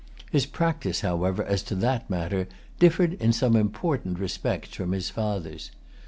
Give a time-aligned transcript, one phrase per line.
[0.31, 2.47] His practice, however, as to that matter,
[2.79, 5.69] differed in some important respects from his father's.